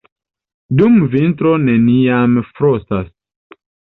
Dum 0.79 0.95
vintro 1.15 1.51
neniam 1.67 2.39
frostas. 2.57 3.07